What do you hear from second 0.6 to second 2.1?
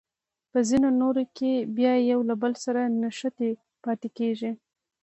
ځینو نورو کې بیا